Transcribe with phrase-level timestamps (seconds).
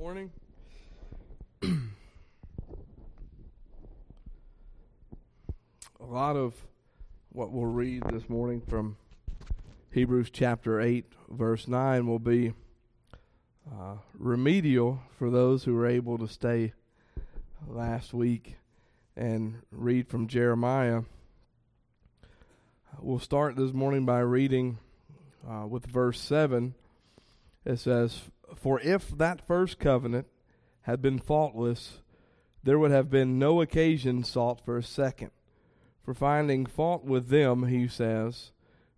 [0.00, 0.30] morning.
[1.62, 1.68] A
[6.00, 6.54] lot of
[7.28, 8.96] what we'll read this morning from
[9.90, 12.54] Hebrews chapter 8, verse 9, will be
[13.70, 16.72] uh, remedial for those who were able to stay
[17.68, 18.56] last week
[19.18, 21.02] and read from Jeremiah.
[22.98, 24.78] We'll start this morning by reading
[25.46, 26.74] uh, with verse 7.
[27.66, 28.22] It says,
[28.56, 30.26] For if that first covenant
[30.82, 32.00] had been faultless,
[32.62, 35.30] there would have been no occasion sought for a second.
[36.02, 38.52] For finding fault with them, he says,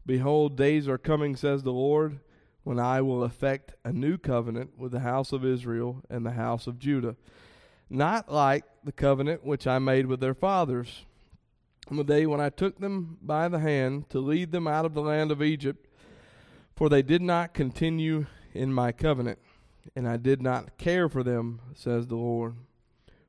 [0.05, 2.21] Behold, days are coming, says the Lord,
[2.65, 6.67] when I will effect a new covenant with the house of Israel and the house
[6.67, 7.17] of Judah,
[7.91, 11.05] not like the covenant which I made with their fathers
[11.91, 14.95] on the day when I took them by the hand to lead them out of
[14.95, 15.87] the land of Egypt,
[16.75, 19.39] for they did not continue in my covenant,
[19.97, 22.55] and I did not care for them, says the Lord.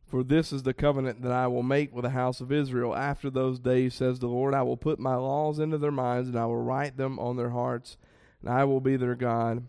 [0.06, 2.96] For this is the covenant that I will make with the house of Israel.
[2.96, 6.38] After those days, says the Lord, I will put my laws into their minds, and
[6.38, 7.98] I will write them on their hearts,
[8.42, 9.66] and I will be their God,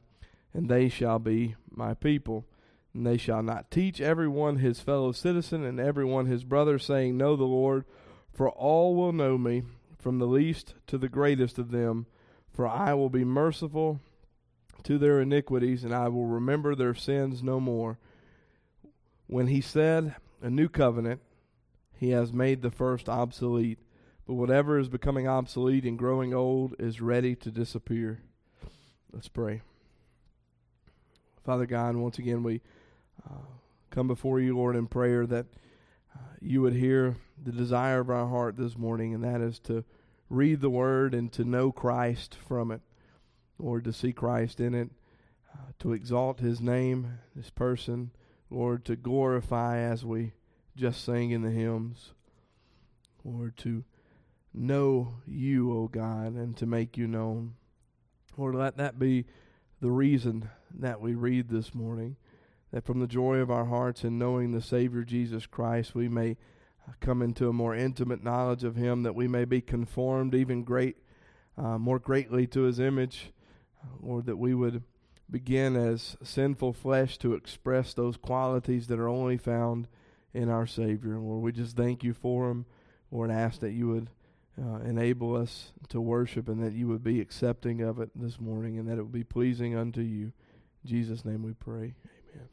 [0.53, 2.45] and they shall be my people.
[2.93, 6.79] And they shall not teach every one his fellow citizen and every one his brother,
[6.79, 7.85] saying, Know the Lord,
[8.33, 9.63] for all will know me,
[9.99, 12.07] from the least to the greatest of them.
[12.53, 14.01] For I will be merciful
[14.85, 17.99] to their iniquities, and I will remember their sins no more.
[19.27, 21.21] When he said, a new covenant,
[21.97, 23.79] he has made the first obsolete.
[24.27, 28.21] But whatever is becoming obsolete and growing old is ready to disappear.
[29.13, 29.63] Let's pray.
[31.45, 32.63] Father God, once again, we
[33.25, 33.37] uh,
[33.91, 35.47] come before you, Lord, in prayer that
[36.15, 39.85] uh, you would hear the desire of our heart this morning, and that is to
[40.31, 42.81] read the Word and to know Christ from it,
[43.59, 44.91] Lord, to see Christ in it,
[45.53, 48.11] uh, to exalt His name, His person
[48.55, 50.33] Lord, to glorify as we
[50.77, 52.13] just sang in the hymns.
[53.25, 53.85] Lord, to
[54.53, 57.55] know you, O oh God, and to make you known.
[58.37, 59.25] Lord, let that be
[59.81, 62.17] the reason that we read this morning.
[62.71, 66.37] That from the joy of our hearts and knowing the Savior Jesus Christ, we may
[67.01, 70.97] come into a more intimate knowledge of Him, that we may be conformed even great,
[71.57, 73.33] uh, more greatly to His image.
[74.01, 74.83] Lord, that we would
[75.31, 79.89] begin as sinful flesh to express those qualities that are only found
[80.33, 81.19] in our Savior.
[81.19, 82.67] Lord, we just thank you for them.
[83.11, 84.11] Lord, ask that you would
[84.61, 88.79] uh, enable us to worship and that you would be accepting of it this morning
[88.79, 90.33] and that it would be pleasing unto you.
[90.85, 91.95] In Jesus' name we pray.
[92.35, 92.49] Amen.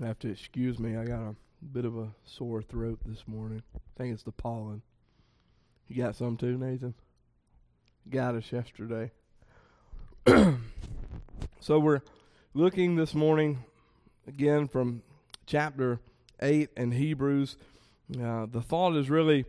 [0.00, 0.96] I have to excuse me.
[0.96, 3.62] I got a bit of a sore throat this morning.
[3.74, 4.82] I think it's the pollen.
[5.88, 6.94] You got some too, Nathan?
[8.08, 9.10] Got us yesterday.
[11.60, 12.00] so we're
[12.54, 13.64] looking this morning
[14.26, 15.02] again from
[15.46, 16.00] chapter
[16.40, 17.56] 8 in Hebrews.
[18.14, 19.44] Uh, the thought is really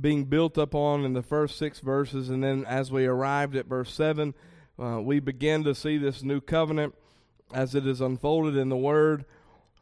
[0.00, 3.92] being built upon in the first six verses, and then as we arrived at verse
[3.92, 4.34] 7,
[4.78, 6.94] uh, we begin to see this new covenant
[7.54, 9.24] as it is unfolded in the Word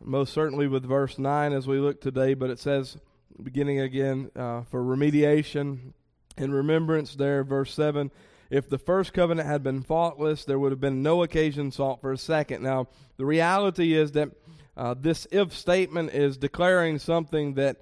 [0.03, 2.97] most certainly with verse 9 as we look today, but it says,
[3.43, 5.93] beginning again, uh, for remediation
[6.37, 8.11] and remembrance there, verse 7.
[8.51, 12.13] If the first covenant had been faultless, there would have been no occasion sought for
[12.13, 12.63] a second.
[12.63, 14.31] Now, the reality is that
[14.77, 17.77] uh, this if statement is declaring something that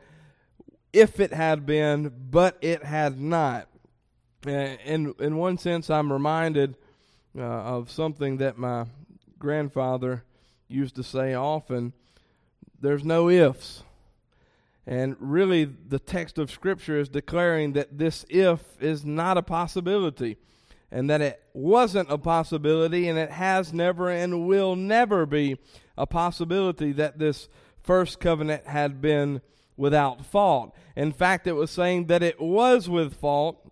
[0.92, 3.68] if it had been, but it had not.
[4.46, 6.76] In, in one sense, I'm reminded
[7.36, 8.86] uh, of something that my
[9.38, 10.24] grandfather
[10.68, 11.92] used to say often
[12.80, 13.82] there's no ifs.
[14.86, 20.38] And really, the text of Scripture is declaring that this if is not a possibility,
[20.90, 25.58] and that it wasn't a possibility, and it has never and will never be
[25.98, 27.48] a possibility that this
[27.82, 29.42] first covenant had been
[29.76, 30.74] without fault.
[30.96, 33.68] In fact, it was saying that it was with fault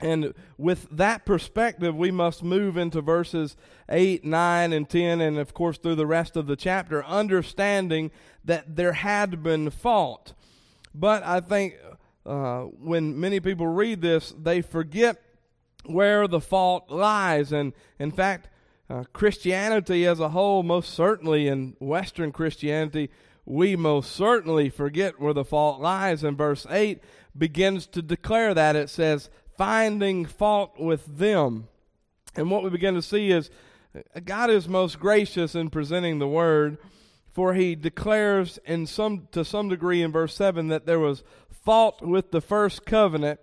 [0.00, 3.56] and with that perspective, we must move into verses
[3.88, 8.10] 8, 9, and 10, and of course through the rest of the chapter, understanding
[8.44, 10.34] that there had been fault.
[10.94, 11.76] But I think
[12.26, 15.22] uh, when many people read this, they forget
[15.84, 17.52] where the fault lies.
[17.52, 18.48] And in fact,
[18.88, 23.10] uh, Christianity as a whole, most certainly in Western Christianity,
[23.44, 26.24] we most certainly forget where the fault lies.
[26.24, 27.02] And verse 8
[27.36, 28.76] begins to declare that.
[28.76, 31.68] It says, finding fault with them.
[32.34, 33.50] And what we begin to see is
[34.24, 36.78] God is most gracious in presenting the word,
[37.32, 41.22] for he declares in some to some degree in verse 7 that there was
[41.64, 43.40] fault with the first covenant,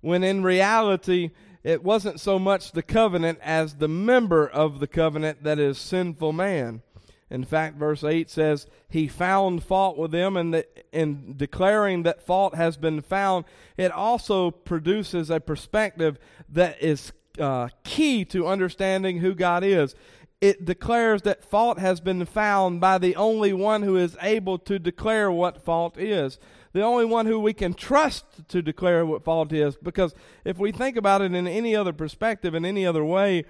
[0.00, 1.30] when in reality,
[1.62, 6.32] it wasn't so much the covenant as the member of the covenant that is sinful
[6.32, 6.82] man.
[7.30, 12.24] In fact, verse 8 says, He found fault with them, and that in declaring that
[12.24, 13.44] fault has been found,
[13.76, 19.94] it also produces a perspective that is uh, key to understanding who God is.
[20.40, 24.78] It declares that fault has been found by the only one who is able to
[24.78, 26.38] declare what fault is.
[26.72, 29.76] The only one who we can trust to declare what fault is.
[29.76, 33.44] Because if we think about it in any other perspective, in any other way,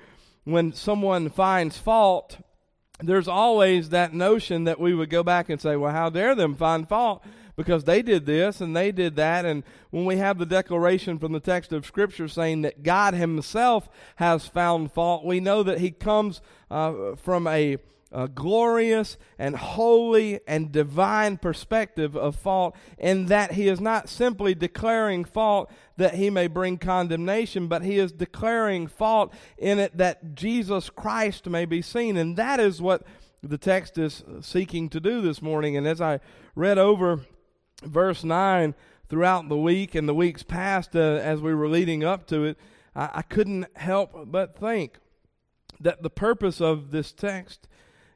[0.45, 2.39] when someone finds fault,
[3.01, 6.55] there's always that notion that we would go back and say, well, how dare them
[6.55, 7.23] find fault?
[7.59, 9.45] Because they did this and they did that.
[9.45, 13.89] And when we have the declaration from the text of Scripture saying that God Himself
[14.17, 16.41] has found fault, we know that He comes
[16.71, 17.79] uh, from a
[18.11, 24.55] a glorious and holy and divine perspective of fault, in that he is not simply
[24.55, 30.35] declaring fault that he may bring condemnation, but he is declaring fault in it that
[30.35, 32.17] Jesus Christ may be seen.
[32.17, 33.03] And that is what
[33.43, 35.77] the text is seeking to do this morning.
[35.77, 36.21] And as I
[36.55, 37.21] read over
[37.83, 38.75] verse 9
[39.09, 42.59] throughout the week and the weeks past uh, as we were leading up to it,
[42.95, 44.99] I, I couldn't help but think
[45.81, 47.69] that the purpose of this text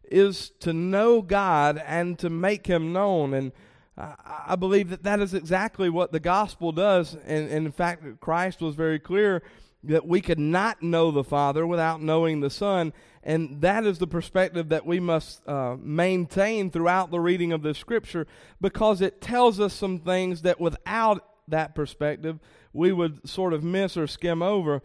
[0.04, 3.32] is to know God and to make Him known.
[3.34, 3.52] And
[3.96, 7.14] I believe that that is exactly what the gospel does.
[7.14, 9.42] And, and, in fact, Christ was very clear
[9.84, 12.92] that we could not know the Father without knowing the Son.
[13.22, 17.74] And that is the perspective that we must uh, maintain throughout the reading of the
[17.74, 18.26] Scripture
[18.60, 22.40] because it tells us some things that without that perspective
[22.72, 24.82] we would sort of miss or skim over.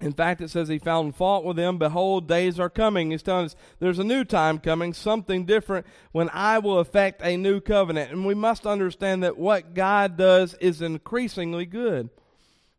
[0.00, 1.76] In fact, it says he found fault with them.
[1.76, 3.10] Behold, days are coming.
[3.10, 7.36] He's telling us there's a new time coming, something different, when I will effect a
[7.36, 8.12] new covenant.
[8.12, 12.10] And we must understand that what God does is increasingly good.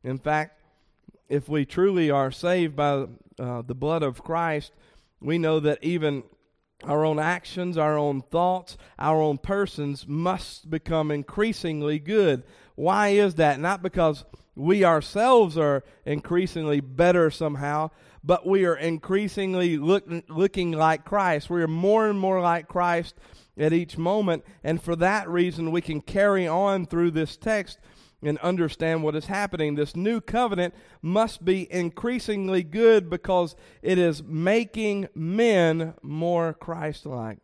[0.01, 0.58] In fact,
[1.29, 3.05] if we truly are saved by
[3.39, 4.73] uh, the blood of Christ,
[5.21, 6.23] we know that even
[6.83, 12.43] our own actions, our own thoughts, our own persons must become increasingly good.
[12.75, 13.59] Why is that?
[13.59, 17.91] Not because we ourselves are increasingly better somehow,
[18.23, 21.49] but we are increasingly look, looking like Christ.
[21.49, 23.15] We are more and more like Christ
[23.57, 27.77] at each moment, and for that reason, we can carry on through this text
[28.21, 29.75] and understand what is happening.
[29.75, 37.39] This new covenant must be increasingly good because it is making men more Christ like.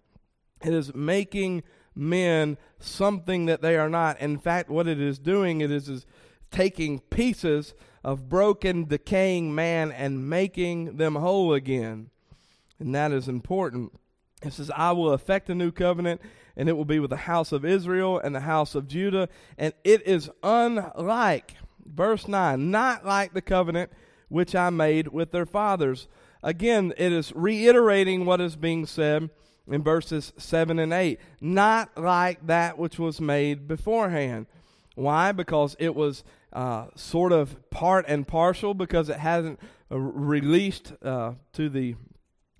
[0.61, 1.63] It is making
[1.95, 4.19] men something that they are not.
[4.19, 6.05] In fact, what it is doing, it is, is
[6.51, 12.09] taking pieces of broken, decaying man and making them whole again.
[12.79, 13.93] And that is important.
[14.41, 16.21] It says, I will effect a new covenant,
[16.57, 19.29] and it will be with the house of Israel and the house of Judah.
[19.57, 23.91] And it is unlike, verse 9, not like the covenant
[24.29, 26.07] which I made with their fathers.
[26.41, 29.29] Again, it is reiterating what is being said
[29.67, 31.19] in verses 7 and 8.
[31.41, 34.47] Not like that which was made beforehand.
[34.95, 35.31] Why?
[35.31, 39.59] Because it was uh, sort of part and partial because it hasn't
[39.91, 41.95] uh, released uh, to the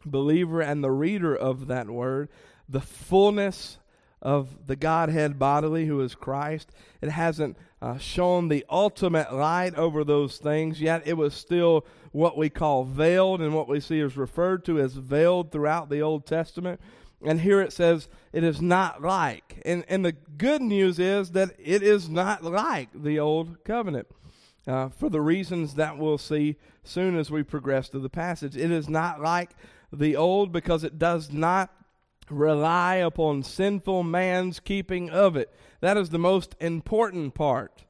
[0.06, 2.30] believer and the reader of that word
[2.68, 3.78] the fullness
[4.22, 6.72] of the Godhead bodily, who is Christ.
[7.02, 12.38] It hasn't uh, shown the ultimate light over those things, yet it was still what
[12.38, 16.26] we call veiled, and what we see is referred to as veiled throughout the Old
[16.26, 16.80] Testament.
[17.24, 19.62] And here it says, it is not like.
[19.66, 24.08] And, and the good news is that it is not like the old covenant.
[24.68, 28.58] Uh, for the reasons that we'll see soon as we progress to the passage.
[28.58, 29.52] It is not like
[29.94, 31.72] the old because it does not
[32.30, 35.54] rely upon sinful man's keeping of it.
[35.82, 37.86] That is the most important part.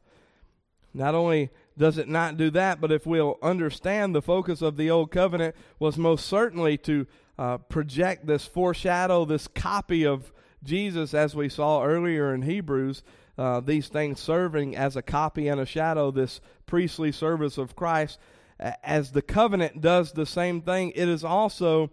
[0.93, 4.89] Not only does it not do that, but if we'll understand the focus of the
[4.89, 7.05] old covenant was most certainly to
[7.37, 10.31] uh, project this foreshadow, this copy of
[10.63, 13.03] Jesus, as we saw earlier in Hebrews,
[13.37, 18.19] uh, these things serving as a copy and a shadow, this priestly service of Christ.
[18.57, 21.91] As the covenant does the same thing, it is also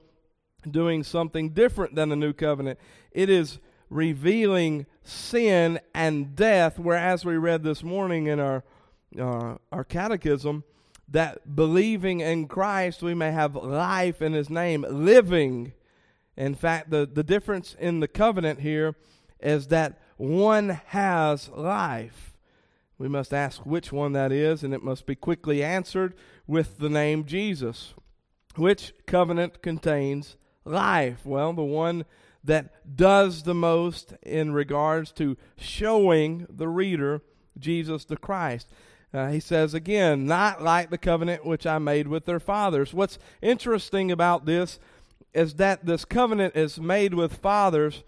[0.70, 2.79] doing something different than the new covenant.
[3.11, 3.59] It is
[3.90, 8.64] revealing sin and death, whereas we read this morning in our
[9.18, 10.64] uh, our catechism,
[11.09, 15.72] that believing in Christ we may have life in his name, living.
[16.37, 18.96] In fact, the, the difference in the covenant here
[19.40, 22.38] is that one has life.
[22.96, 26.14] We must ask which one that is, and it must be quickly answered
[26.46, 27.94] with the name Jesus.
[28.55, 31.25] Which covenant contains life?
[31.25, 32.05] Well, the one
[32.44, 37.22] that does the most in regards to showing the reader
[37.59, 38.68] Jesus the Christ.
[39.14, 42.94] Uh, he says again, not like the covenant which I made with their fathers.
[42.94, 44.79] What's interesting about this
[45.35, 48.03] is that this covenant is made with fathers,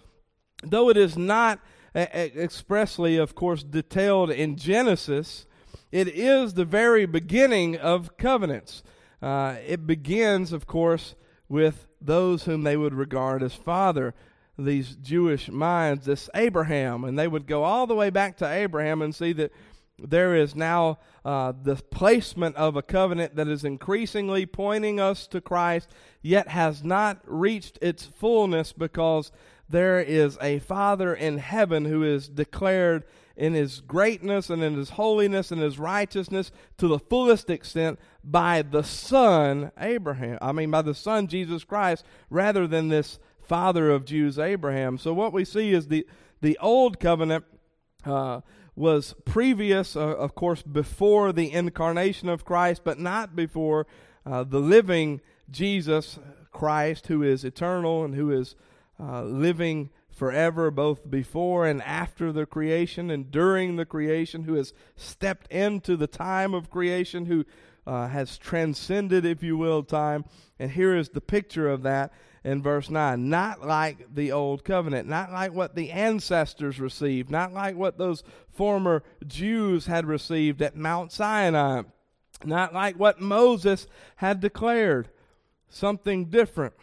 [0.62, 1.60] though it is not
[1.94, 5.46] expressly, of course, detailed in Genesis,
[5.92, 8.82] it is the very beginning of covenants.
[9.22, 11.14] Uh, it begins, of course,
[11.48, 14.14] with those whom they would regard as father.
[14.56, 19.02] These Jewish minds, this Abraham, and they would go all the way back to Abraham
[19.02, 19.50] and see that
[19.98, 25.40] there is now uh, the placement of a covenant that is increasingly pointing us to
[25.40, 25.90] Christ,
[26.22, 29.32] yet has not reached its fullness because
[29.68, 33.04] there is a Father in heaven who is declared
[33.36, 38.62] in his greatness and in his holiness and his righteousness to the fullest extent by
[38.62, 40.38] the Son, Abraham.
[40.40, 44.98] I mean, by the Son, Jesus Christ, rather than this father of Jews, Abraham.
[44.98, 46.06] So what we see is the,
[46.40, 47.44] the old covenant.
[48.04, 48.40] Uh,
[48.76, 53.86] was previous, uh, of course, before the incarnation of Christ, but not before
[54.26, 55.20] uh, the living
[55.50, 56.18] Jesus
[56.50, 58.56] Christ, who is eternal and who is
[58.98, 64.72] uh, living forever, both before and after the creation and during the creation, who has
[64.96, 67.44] stepped into the time of creation, who
[67.86, 70.24] uh, has transcended, if you will, time.
[70.58, 72.12] And here is the picture of that
[72.44, 73.28] in verse 9.
[73.28, 78.22] Not like the old covenant, not like what the ancestors received, not like what those
[78.48, 81.82] former Jews had received at Mount Sinai,
[82.44, 85.08] not like what Moses had declared.
[85.68, 86.74] Something different.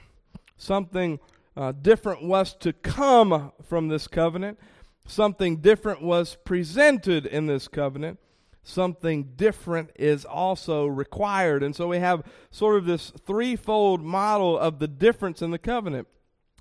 [0.58, 1.20] Something
[1.56, 4.60] uh, different was to come from this covenant.
[5.06, 8.20] Something different was presented in this covenant.
[8.64, 11.64] Something different is also required.
[11.64, 16.08] And so we have sort of this threefold model of the difference in the covenant.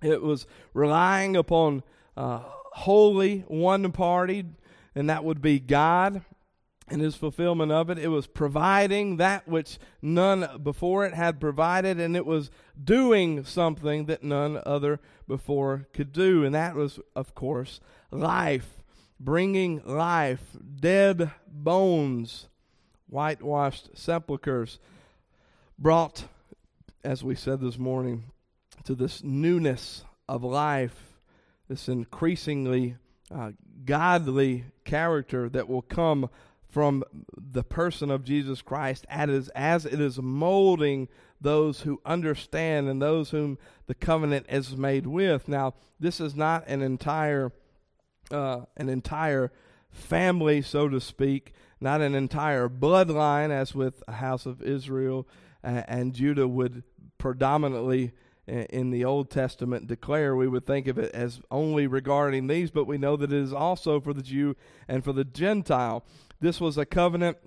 [0.03, 1.83] It was relying upon
[2.16, 2.40] uh,
[2.72, 4.46] holy one party,
[4.94, 6.22] and that would be God
[6.90, 7.98] and his fulfillment of it.
[7.98, 12.50] It was providing that which none before it had provided, and it was
[12.83, 16.44] doing something that none other before could do.
[16.44, 18.83] And that was, of course, life,
[19.18, 20.42] bringing life,
[20.81, 22.48] dead bones,
[23.07, 24.79] whitewashed sepulchres,
[25.79, 26.24] brought,
[27.05, 28.24] as we said this morning,
[28.85, 31.14] to this newness of life,
[31.68, 32.96] this increasingly
[33.33, 33.53] uh,
[33.85, 36.29] godly character that will come
[36.71, 37.03] from
[37.37, 41.09] the person of Jesus Christ as, it is molding
[41.41, 45.49] those who understand and those whom the covenant is made with.
[45.49, 47.53] Now, this is not an entire
[48.31, 49.51] uh, an entire
[49.91, 55.27] family, so to speak, not an entire bloodline, as with a house of Israel
[55.63, 56.83] and Judah would
[57.19, 58.13] predominantly
[58.51, 62.87] in the Old Testament declare, we would think of it as only regarding these, but
[62.87, 64.57] we know that it is also for the Jew
[64.89, 66.05] and for the Gentile.
[66.41, 67.39] This was a covenant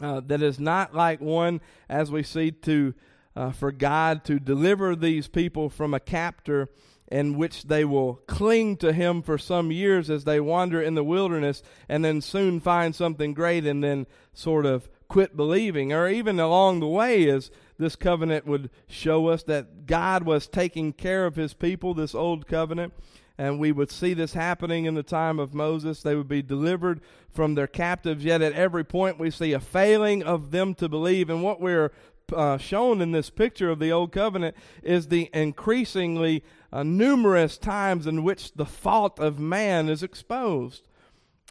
[0.00, 2.94] uh, that is not like one as we see to
[3.34, 6.68] uh, for God to deliver these people from a captor
[7.10, 11.04] in which they will cling to him for some years as they wander in the
[11.04, 16.40] wilderness and then soon find something great and then sort of quit believing or even
[16.40, 21.36] along the way as this covenant would show us that God was taking care of
[21.36, 22.92] his people this old covenant
[23.38, 26.02] and we would see this happening in the time of Moses.
[26.02, 30.22] They would be delivered from their captives, yet at every point we see a failing
[30.22, 31.30] of them to believe.
[31.30, 31.92] And what we're
[32.32, 38.06] uh, shown in this picture of the Old Covenant is the increasingly uh, numerous times
[38.06, 40.86] in which the fault of man is exposed.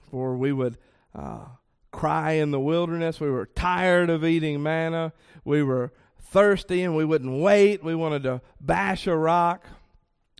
[0.10, 0.78] For we would
[1.16, 1.46] uh,
[1.92, 5.92] cry in the wilderness, we were tired of eating manna, we were
[6.32, 9.66] thirsty and we wouldn't wait, we wanted to bash a rock.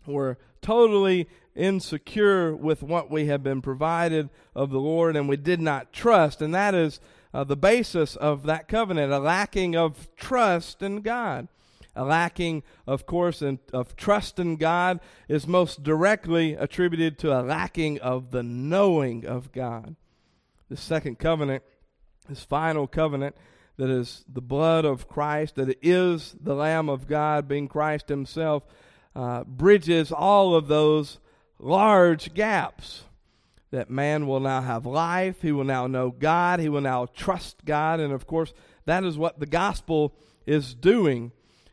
[0.06, 5.60] We're totally insecure with what we have been provided of the Lord, and we did
[5.60, 6.40] not trust.
[6.40, 6.98] And that is
[7.34, 11.48] uh, the basis of that covenant a lacking of trust in God.
[11.94, 17.42] A lacking, of course, in, of trust in God is most directly attributed to a
[17.42, 19.96] lacking of the knowing of God.
[20.70, 21.62] The second covenant,
[22.30, 23.36] this final covenant,
[23.76, 28.64] that is the blood of Christ, that is the Lamb of God, being Christ Himself,
[29.14, 31.18] uh, bridges all of those
[31.58, 33.04] large gaps.
[33.70, 37.64] That man will now have life, he will now know God, he will now trust
[37.64, 38.52] God, and of course,
[38.84, 41.32] that is what the gospel is doing.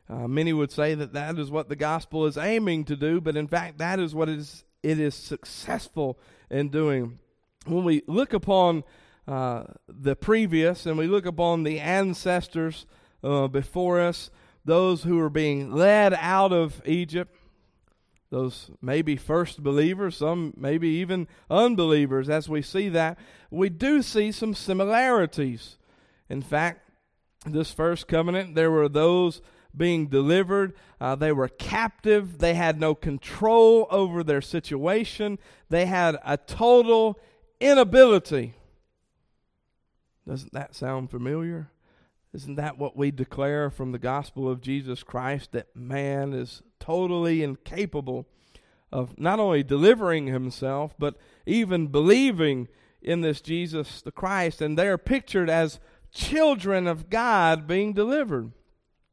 [0.09, 3.35] Uh, many would say that that is what the gospel is aiming to do, but
[3.35, 6.17] in fact, that is what it is, it is successful
[6.49, 7.19] in doing.
[7.65, 8.85] When we look upon
[9.29, 12.87] uh, the previous and we look upon the ancestors
[13.23, 14.31] uh, before us,
[14.65, 17.35] those who are being led out of Egypt,
[18.31, 23.19] those maybe first believers, some maybe even unbelievers, as we see that,
[23.51, 25.77] we do see some similarities
[26.27, 26.89] In fact,
[27.45, 29.41] this first covenant, there were those
[29.75, 30.73] being delivered.
[30.99, 32.39] Uh, they were captive.
[32.39, 35.37] They had no control over their situation.
[35.69, 37.19] They had a total
[37.59, 38.55] inability.
[40.29, 41.71] Doesn't that sound familiar?
[42.35, 47.41] Isn't that what we declare from the gospel of Jesus Christ that man is totally
[47.41, 48.27] incapable
[48.91, 51.15] of not only delivering himself, but
[51.47, 52.67] even believing
[53.01, 54.61] in this Jesus the Christ?
[54.61, 55.79] And they are pictured as
[56.11, 58.51] children of God being delivered.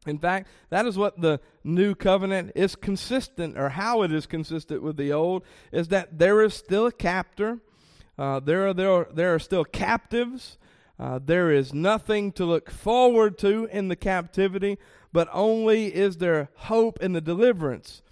[0.07, 4.83] In fact, that is what the new covenant is consistent, or how it is consistent
[4.83, 7.61] with the old, is that there is still a captor.
[8.19, 10.59] Uh, there, are, there, are, there are still captives.
[10.99, 14.79] Uh, there is nothing to look forward to in the captivity,
[15.13, 18.03] but only is there hope in the deliverance.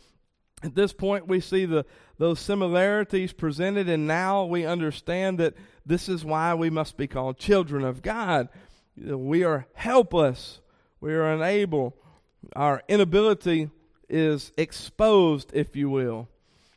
[0.62, 1.85] At this point, we see the,
[2.18, 7.38] those similarities presented, and now we understand that this is why we must be called
[7.38, 8.49] children of God.
[8.97, 10.61] We are helpless
[11.05, 11.94] we are unable.
[12.57, 13.68] Our inability
[14.09, 16.31] is exposed, if you will.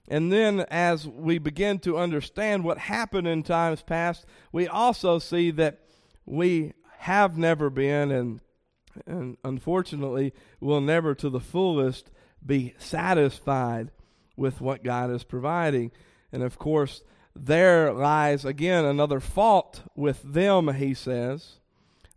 [0.09, 5.49] And then, as we begin to understand what happened in times past, we also see
[5.51, 5.79] that
[6.27, 8.41] we have never been, and,
[9.07, 12.11] and unfortunately, will never to the fullest
[12.45, 13.89] be satisfied
[14.35, 15.91] with what God is providing.
[16.31, 17.01] And of course,
[17.35, 21.57] there lies again another fault with them, he says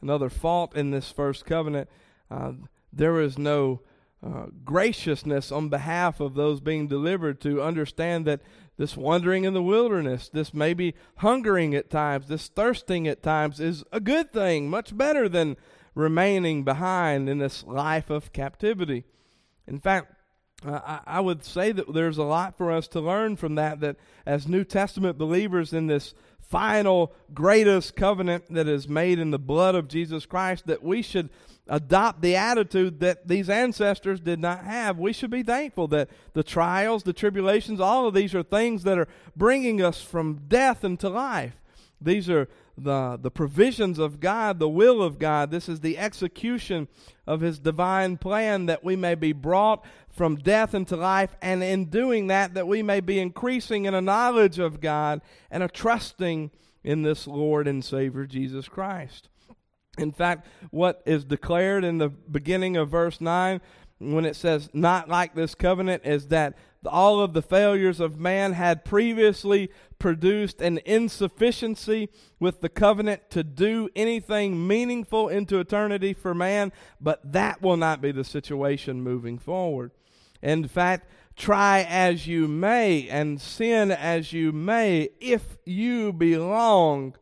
[0.03, 1.89] another fault in this first covenant.
[2.31, 2.53] Uh,
[2.93, 3.81] there is no
[4.23, 8.41] uh, graciousness on behalf of those being delivered to understand that
[8.77, 13.85] this wandering in the wilderness, this maybe hungering at times, this thirsting at times is
[13.93, 15.57] a good thing, much better than
[15.95, 19.05] remaining behind in this life of captivity.
[19.67, 20.15] In fact,
[20.67, 23.81] uh, I, I would say that there's a lot for us to learn from that,
[23.81, 29.39] that as New Testament believers in this final greatest covenant that is made in the
[29.39, 31.31] blood of Jesus Christ that we should
[31.71, 34.99] adopt the attitude that these ancestors did not have.
[34.99, 38.99] We should be thankful that the trials, the tribulations, all of these are things that
[38.99, 41.55] are bringing us from death into life.
[42.01, 45.51] These are the, the provisions of God, the will of God.
[45.51, 46.89] This is the execution
[47.27, 51.85] of His divine plan that we may be brought from death into life, and in
[51.85, 56.51] doing that, that we may be increasing in a knowledge of God and a trusting
[56.83, 59.29] in this Lord and Savior Jesus Christ.
[59.99, 63.61] In fact, what is declared in the beginning of verse 9
[63.99, 68.55] when it says, not like this covenant, is that all of the failures of man
[68.55, 76.35] had previously produced an insufficiency with the covenant to do anything meaningful into eternity for
[76.35, 79.91] man, but that will not be the situation moving forward.
[80.41, 87.15] In fact, try as you may and sin as you may, if you belong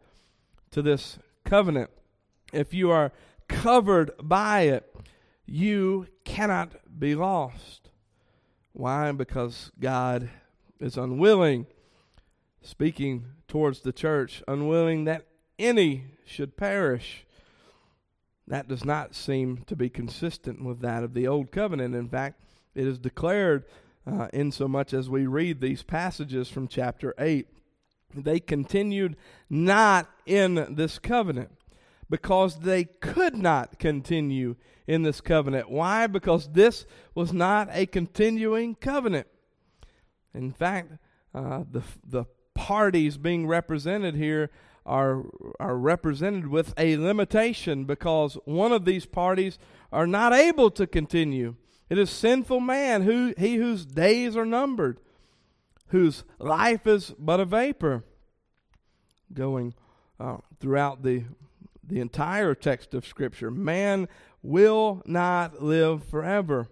[0.71, 1.91] to this covenant,
[2.53, 3.13] if you are
[3.49, 4.95] covered by it,
[5.47, 7.89] you cannot be lost.
[8.73, 9.11] Why?
[9.13, 10.31] Because God
[10.79, 11.67] is unwilling,
[12.63, 15.27] speaking towards the church, unwilling that
[15.59, 17.25] any should perish.
[18.47, 21.95] That does not seem to be consistent with that of the old covenant.
[21.95, 22.41] In fact,
[22.75, 23.65] it is declared
[24.07, 27.47] uh, in so much as we read these passages from chapter 8.
[28.15, 29.17] They continued
[29.51, 31.51] not in this covenant
[32.11, 35.71] because they could not continue in this covenant.
[35.71, 36.07] Why?
[36.07, 39.27] Because this was not a continuing covenant.
[40.35, 40.92] In fact,
[41.35, 44.51] uh, the, the parties being represented here
[44.87, 45.25] are,
[45.61, 49.59] are represented with a limitation because one of these parties
[49.92, 51.55] are not able to continue.
[51.90, 54.99] It is sinful man, who, he whose days are numbered,
[55.88, 58.05] whose life is but a vapor.
[59.33, 59.75] Going
[60.18, 61.25] uh, throughout the,
[61.88, 64.09] the entire text of Scripture, man
[64.42, 66.68] will not live forever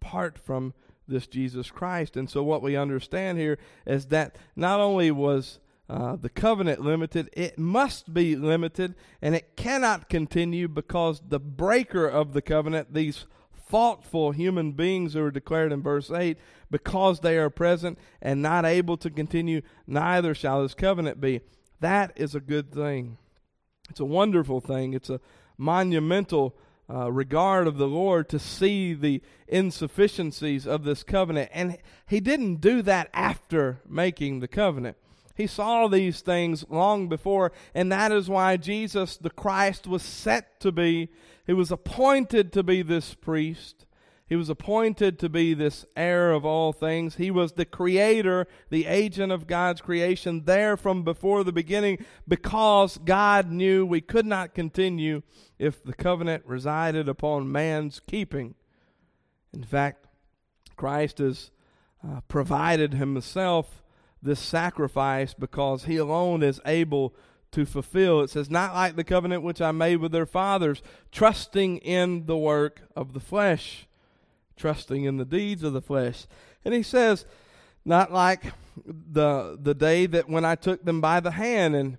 [0.00, 0.74] apart from
[1.06, 2.16] this Jesus Christ.
[2.16, 7.30] And so, what we understand here is that not only was uh, the covenant limited,
[7.32, 13.26] it must be limited, and it cannot continue because the breaker of the covenant, these
[13.56, 16.36] thoughtful human beings who are declared in verse 8,
[16.70, 21.40] because they are present and not able to continue, neither shall this covenant be.
[21.80, 23.16] That is a good thing.
[23.88, 24.94] It's a wonderful thing.
[24.94, 25.20] It's a
[25.56, 26.54] monumental
[26.90, 31.50] uh, regard of the Lord to see the insufficiencies of this covenant.
[31.52, 34.96] And He didn't do that after making the covenant.
[35.34, 40.58] He saw these things long before, and that is why Jesus the Christ was set
[40.60, 41.10] to be
[41.48, 43.86] he was appointed to be this priest.
[44.28, 47.16] He was appointed to be this heir of all things.
[47.16, 52.98] He was the creator, the agent of God's creation, there from before the beginning because
[52.98, 55.22] God knew we could not continue
[55.58, 58.54] if the covenant resided upon man's keeping.
[59.54, 60.06] In fact,
[60.76, 61.50] Christ has
[62.06, 63.82] uh, provided himself
[64.22, 67.14] this sacrifice because he alone is able
[67.52, 68.20] to fulfill.
[68.20, 72.36] It says, Not like the covenant which I made with their fathers, trusting in the
[72.36, 73.87] work of the flesh
[74.58, 76.26] trusting in the deeds of the flesh.
[76.64, 77.24] And he says,
[77.84, 78.52] not like
[78.86, 81.98] the the day that when I took them by the hand and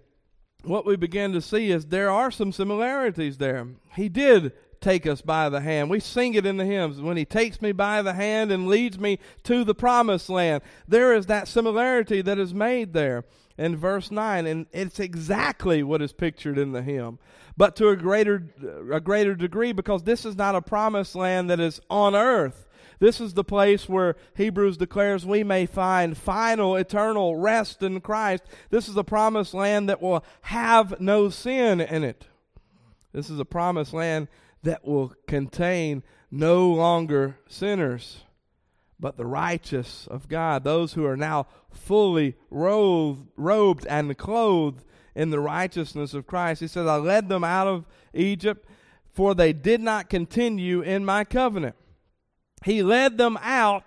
[0.63, 3.67] what we begin to see is there are some similarities there.
[3.95, 5.89] He did take us by the hand.
[5.89, 7.01] We sing it in the hymns.
[7.01, 11.13] When he takes me by the hand and leads me to the promised land, there
[11.13, 13.25] is that similarity that is made there
[13.59, 17.19] in verse 9 and it's exactly what is pictured in the hymn
[17.59, 18.41] but to a greater
[18.89, 22.69] a greater degree because this is not a promised land that is on earth.
[22.99, 28.43] This is the place where Hebrews declares we may find final eternal rest in Christ.
[28.69, 32.27] This is a promised land that will have no sin in it.
[33.11, 34.29] This is a promised land
[34.63, 38.23] that will contain no longer sinners
[38.99, 44.83] but the righteous of God, those who are now fully robed, robed and clothed
[45.15, 46.61] in the righteousness of Christ.
[46.61, 48.67] He says, I led them out of Egypt,
[49.11, 51.75] for they did not continue in my covenant.
[52.65, 53.83] He led them out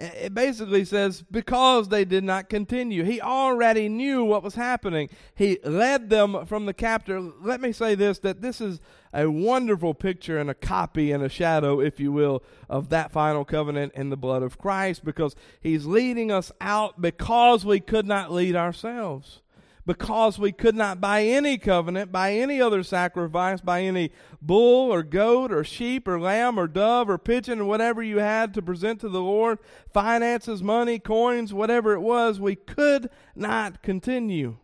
[0.00, 3.04] it basically says because they did not continue.
[3.04, 5.10] He already knew what was happening.
[5.34, 7.20] He led them from the captor.
[7.20, 8.80] Let me say this that this is
[9.12, 13.44] a wonderful picture and a copy and a shadow, if you will, of that final
[13.44, 18.32] covenant in the blood of Christ because he's leading us out because we could not
[18.32, 19.40] lead ourselves
[19.86, 25.02] because we could not by any covenant, by any other sacrifice, by any bull or
[25.02, 29.00] goat or sheep or lamb or dove or pigeon or whatever you had to present
[29.00, 29.58] to the Lord,
[29.92, 34.58] finances, money, coins, whatever it was, we could not continue.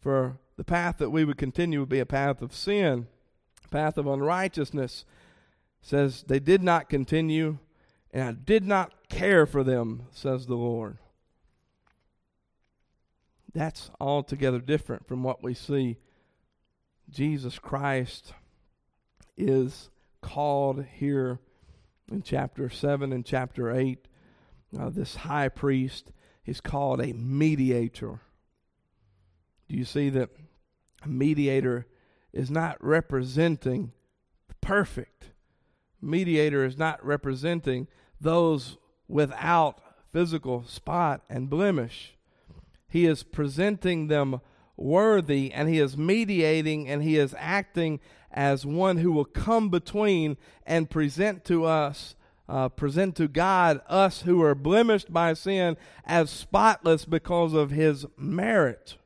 [0.00, 3.06] For the path that we would continue would be a path of sin,
[3.70, 5.04] path of unrighteousness.
[5.82, 7.58] It says they did not continue,
[8.10, 10.98] and I did not care for them, says the Lord.
[13.54, 15.98] That's altogether different from what we see.
[17.08, 18.32] Jesus Christ
[19.36, 19.90] is
[20.20, 21.40] called here
[22.10, 24.06] in chapter 7 and chapter 8.
[24.78, 26.12] Uh, this high priest
[26.46, 28.20] is called a mediator.
[29.68, 30.30] Do you see that
[31.02, 31.86] a mediator
[32.32, 33.92] is not representing
[34.48, 35.30] the perfect?
[36.00, 37.88] Mediator is not representing
[38.20, 38.76] those
[39.08, 39.80] without
[40.12, 42.14] physical spot and blemish.
[42.90, 44.40] He is presenting them
[44.76, 50.36] worthy and he is mediating and he is acting as one who will come between
[50.66, 52.14] and present to us
[52.50, 58.06] uh, present to God us who are blemished by sin as spotless because of his
[58.16, 58.96] merit.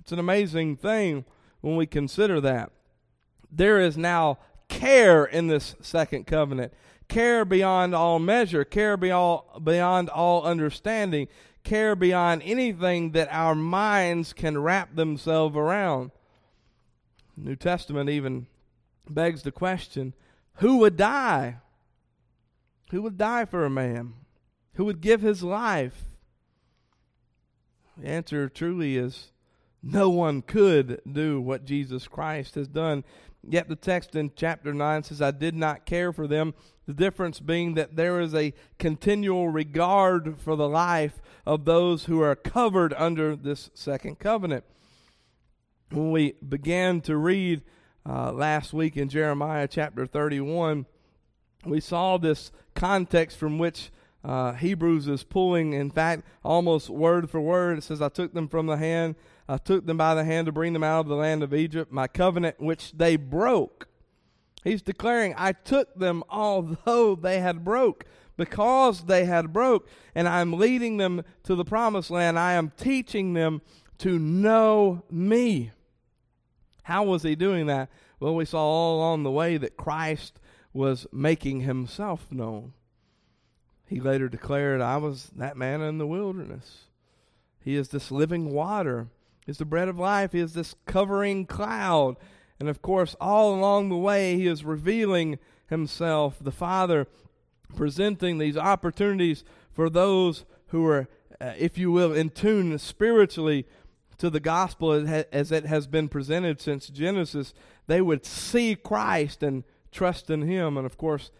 [0.00, 1.24] It's an amazing thing
[1.60, 2.72] when we consider that.
[3.50, 4.38] There is now
[4.68, 6.72] care in this second covenant.
[7.08, 11.28] Care beyond all measure, care beyond, beyond all understanding,
[11.66, 16.12] care beyond anything that our minds can wrap themselves around.
[17.36, 18.46] New Testament even
[19.10, 20.14] begs the question
[20.60, 21.56] who would die?
[22.90, 24.14] Who would die for a man?
[24.74, 26.04] Who would give his life?
[27.98, 29.32] The answer truly is
[29.82, 33.04] no one could do what Jesus Christ has done.
[33.46, 36.54] Yet the text in chapter 9 says, I did not care for them
[36.86, 42.20] the difference being that there is a continual regard for the life of those who
[42.20, 44.64] are covered under this second covenant.
[45.90, 47.62] When we began to read
[48.08, 50.86] uh, last week in Jeremiah chapter 31,
[51.64, 53.90] we saw this context from which
[54.24, 57.78] uh, Hebrews is pulling, in fact, almost word for word.
[57.78, 59.16] It says, I took them from the hand,
[59.48, 61.92] I took them by the hand to bring them out of the land of Egypt,
[61.92, 63.88] my covenant which they broke.
[64.66, 68.04] He's declaring, I took them although they had broke.
[68.36, 73.32] Because they had broke, and I'm leading them to the promised land, I am teaching
[73.32, 73.62] them
[73.98, 75.70] to know me.
[76.82, 77.88] How was he doing that?
[78.20, 80.38] Well, we saw all along the way that Christ
[80.74, 82.74] was making himself known.
[83.86, 86.86] He later declared, I was that man in the wilderness.
[87.60, 89.06] He is this living water.
[89.46, 90.32] He is the bread of life.
[90.32, 92.16] He is this covering cloud.
[92.58, 95.38] And of course, all along the way, he is revealing
[95.68, 97.06] himself, the Father,
[97.74, 101.08] presenting these opportunities for those who are,
[101.40, 103.66] uh, if you will, in tune spiritually
[104.18, 104.92] to the gospel
[105.32, 107.52] as it has been presented since Genesis.
[107.86, 110.76] They would see Christ and trust in Him.
[110.76, 111.30] And of course,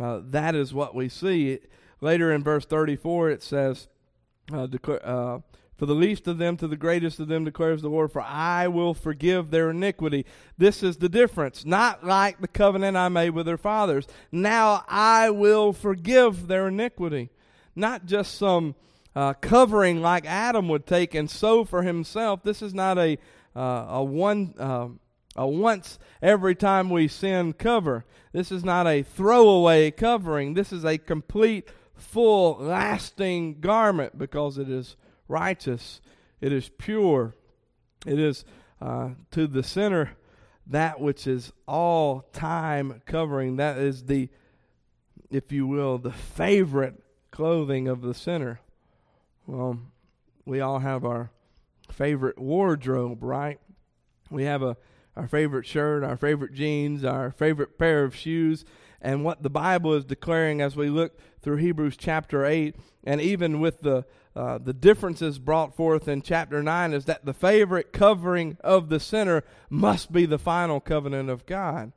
[0.00, 1.58] uh, that is what we see.
[2.00, 3.88] Later in verse 34, it says,
[4.52, 4.68] uh,
[5.02, 5.38] uh,
[5.80, 8.68] For the least of them to the greatest of them declares the Lord, for I
[8.68, 10.26] will forgive their iniquity.
[10.58, 11.64] This is the difference.
[11.64, 14.06] Not like the covenant I made with their fathers.
[14.30, 17.30] Now I will forgive their iniquity.
[17.74, 18.74] Not just some
[19.16, 22.42] uh, covering like Adam would take and sew for himself.
[22.42, 23.16] This is not a,
[23.56, 24.52] uh, a one.
[24.58, 24.88] Uh,
[25.34, 28.04] a once every time we sin cover.
[28.32, 30.52] This is not a throwaway covering.
[30.52, 34.96] This is a complete, full, lasting garment because it is
[35.30, 36.00] righteous,
[36.40, 37.34] it is pure,
[38.06, 38.44] it is
[38.80, 40.16] uh, to the sinner
[40.66, 43.56] that which is all time covering.
[43.56, 44.28] That is the,
[45.30, 48.60] if you will, the favorite clothing of the sinner.
[49.46, 49.80] Well,
[50.44, 51.30] we all have our
[51.90, 53.58] favorite wardrobe, right?
[54.30, 54.76] We have a
[55.16, 58.64] our favorite shirt, our favorite jeans, our favorite pair of shoes,
[59.02, 63.60] and what the Bible is declaring as we look through Hebrews chapter 8, and even
[63.60, 64.04] with the
[64.36, 69.00] uh, the differences brought forth in chapter 9 is that the favorite covering of the
[69.00, 71.92] sinner must be the final covenant of God.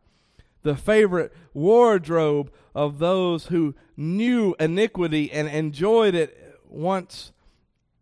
[0.64, 7.34] The favorite wardrobe of those who knew iniquity and enjoyed it once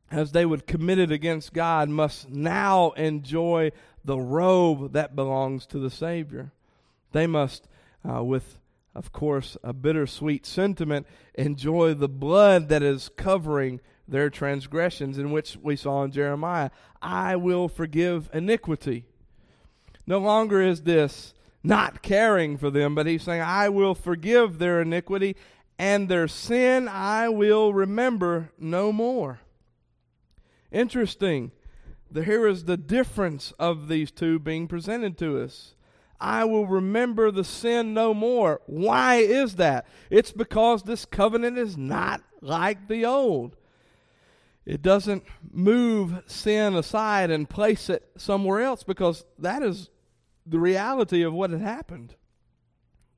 [0.10, 3.72] as they would commit it against God must now enjoy
[4.04, 6.52] the robe that belongs to the Savior.
[7.12, 7.68] They must,
[8.08, 8.60] uh, with,
[8.96, 13.82] of course, a bittersweet sentiment, enjoy the blood that is covering
[14.12, 16.70] their transgressions, in which we saw in Jeremiah,
[17.02, 19.06] I will forgive iniquity.
[20.06, 21.34] No longer is this
[21.64, 25.36] not caring for them, but he's saying, I will forgive their iniquity,
[25.80, 29.40] and their sin I will remember no more.
[30.72, 31.52] Interesting
[32.14, 35.76] here is the difference of these two being presented to us.
[36.20, 38.62] I will remember the sin no more.
[38.68, 39.88] Why is that?
[40.10, 43.56] It's because this covenant is not like the old.
[44.66, 49.90] It doesn't move sin aside and place it somewhere else because that is
[50.46, 52.16] the reality of what had happened.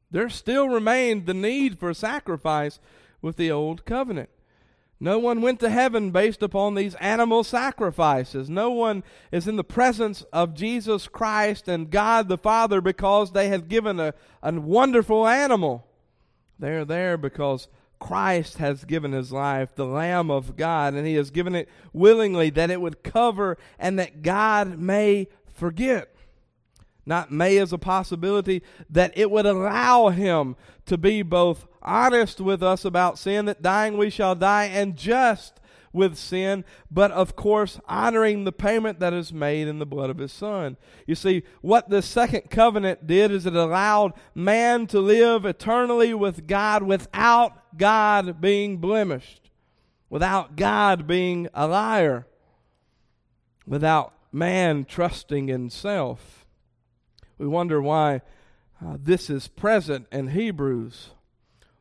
[0.09, 2.79] There still remained the need for sacrifice
[3.21, 4.29] with the old covenant.
[4.99, 8.49] No one went to heaven based upon these animal sacrifices.
[8.49, 13.49] No one is in the presence of Jesus Christ and God the Father because they
[13.49, 15.85] have given a, a wonderful animal.
[16.57, 17.67] They're there because
[18.03, 22.49] Christ has given his life, the Lamb of God, and he has given it willingly
[22.49, 26.13] that it would cover and that God may forget.
[27.05, 32.61] Not may as a possibility that it would allow him to be both honest with
[32.61, 35.61] us about sin, that dying we shall die, and just
[35.93, 40.17] with sin, but of course honoring the payment that is made in the blood of
[40.17, 40.75] his son.
[41.05, 46.47] You see, what the second covenant did is it allowed man to live eternally with
[46.47, 49.51] God without God being blemished,
[50.09, 52.27] without God being a liar,
[53.65, 56.45] without man trusting in self.
[57.37, 58.21] We wonder why
[58.83, 61.11] uh, this is present in Hebrews.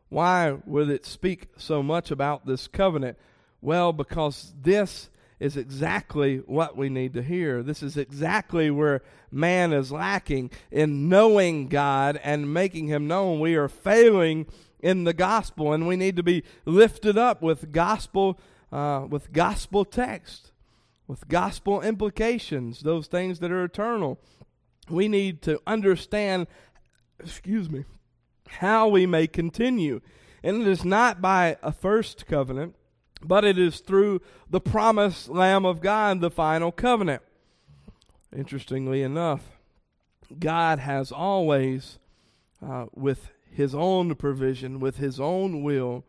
[0.09, 3.17] Why would it speak so much about this covenant?
[3.63, 5.09] Well, because this
[5.41, 7.63] is exactly what we need to hear.
[7.63, 13.41] This is exactly where man is lacking in knowing God and making him known.
[13.41, 14.47] We are failing
[14.81, 18.39] in the gospel, and we need to be lifted up with gospel,
[18.71, 20.53] uh, with gospel text,
[21.07, 24.19] with gospel implications, those things that are eternal
[24.89, 26.47] we need to understand,
[27.19, 27.85] excuse me,
[28.49, 30.01] how we may continue.
[30.43, 32.75] And it is not by a first covenant,
[33.27, 37.23] but it is through the promised Lamb of God, the final covenant.
[38.35, 39.59] Interestingly enough,
[40.39, 41.99] God has always,
[42.65, 46.05] uh, with his own provision, with his own will,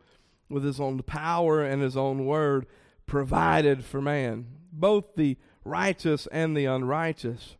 [0.48, 2.66] with his own power and his own word,
[3.06, 7.56] provided for man, both the righteous and the unrighteous.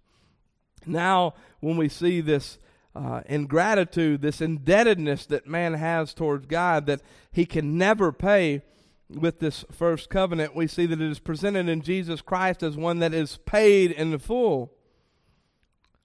[0.86, 2.58] Now, when we see this
[2.94, 7.00] uh, ingratitude, this indebtedness that man has towards God that
[7.32, 8.62] he can never pay
[9.08, 12.98] with this first covenant, we see that it is presented in Jesus Christ as one
[13.00, 14.72] that is paid in the full.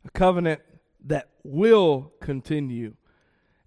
[0.06, 0.62] A covenant
[1.06, 2.96] that will continue.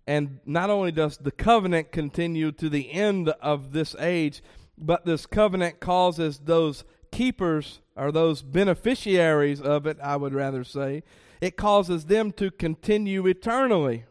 [0.07, 4.43] And not only does the covenant continue to the end of this age,
[4.77, 11.03] but this covenant causes those keepers or those beneficiaries of it, I would rather say,
[11.41, 14.05] it causes them to continue eternally.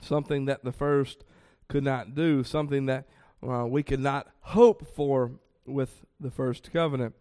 [0.00, 1.24] Something that the first
[1.68, 3.06] could not do, something that
[3.42, 5.32] uh, we could not hope for
[5.66, 7.14] with the first covenant.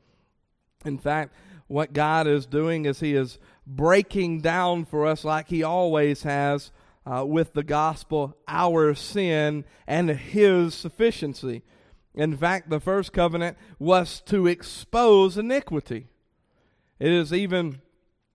[0.86, 1.34] In fact,
[1.68, 6.72] what God is doing is He is breaking down for us, like He always has,
[7.08, 11.64] uh, with the gospel our sin and his sufficiency.
[12.14, 16.08] In fact, the first covenant was to expose iniquity.
[17.00, 17.82] It is even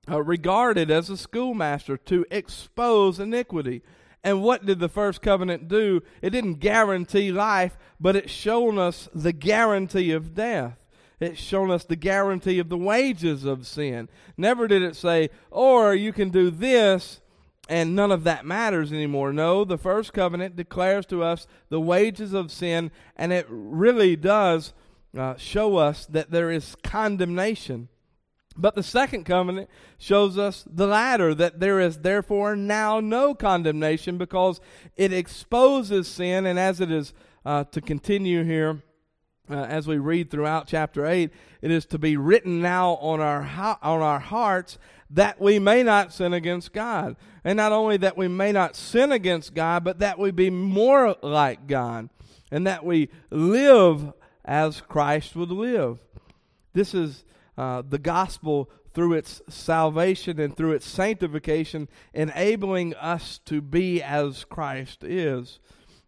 [0.09, 3.83] uh, regarded as a schoolmaster to expose iniquity.
[4.25, 6.03] And what did the first covenant do?
[6.21, 10.77] It didn't guarantee life, but it showed us the guarantee of death.
[11.19, 14.09] It's shown us the guarantee of the wages of sin.
[14.37, 17.21] Never did it say, or you can do this
[17.69, 19.33] and none of that matters anymore.
[19.33, 24.73] No, the first covenant declares to us the wages of sin, and it really does
[25.17, 27.89] uh, show us that there is condemnation.
[28.57, 34.19] But the second covenant shows us the latter, that there is therefore now no condemnation
[34.19, 34.61] because
[34.97, 38.83] it exposes sin, and as it is uh, to continue here,
[39.51, 41.31] uh, as we read throughout chapter 8,
[41.61, 43.43] it is to be written now on our,
[43.83, 44.79] on our hearts
[45.11, 47.17] that we may not sin against God.
[47.45, 51.17] And not only that we may not sin against God, but that we be more
[51.23, 52.09] like God
[52.51, 54.13] and that we live
[54.45, 55.99] as Christ would live.
[56.73, 57.25] This is
[57.57, 64.45] uh, the gospel through its salvation and through its sanctification, enabling us to be as
[64.45, 65.61] Christ is,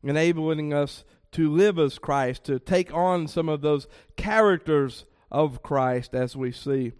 [0.03, 3.87] enabling us to live as Christ, to take on some of those
[4.17, 6.93] characters of Christ as we see.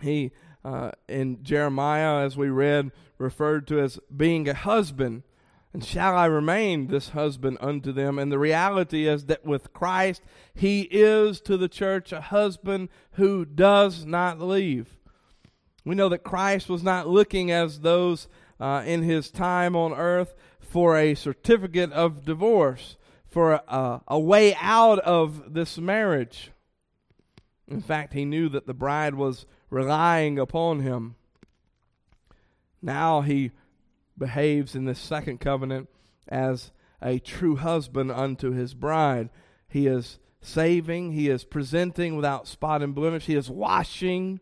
[0.00, 0.30] He
[0.64, 5.22] uh, in Jeremiah, as we read, referred to as being a husband.
[5.78, 8.18] And shall I remain this husband unto them?
[8.18, 13.44] And the reality is that with Christ, he is to the church a husband who
[13.44, 14.98] does not leave.
[15.84, 18.26] We know that Christ was not looking as those
[18.58, 22.96] uh, in his time on earth for a certificate of divorce,
[23.28, 26.50] for a, a way out of this marriage.
[27.68, 31.14] In fact, he knew that the bride was relying upon him.
[32.82, 33.52] Now he
[34.18, 35.88] behaves in this second covenant
[36.28, 39.30] as a true husband unto his bride.
[39.68, 44.40] He is saving, he is presenting without spot and blemish, he is washing,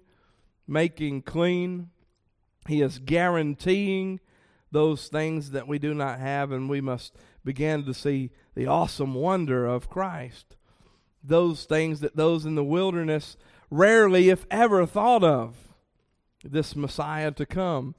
[0.66, 1.90] making clean,
[2.66, 4.20] he is guaranteeing
[4.72, 7.14] those things that we do not have, and we must
[7.44, 10.56] begin to see the awesome wonder of Christ.
[11.22, 13.36] Those things that those in the wilderness
[13.70, 15.56] rarely, if ever, thought of
[16.44, 17.94] this Messiah to come.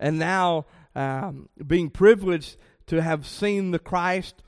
[0.00, 4.42] And now, um, being privileged to have seen the Christ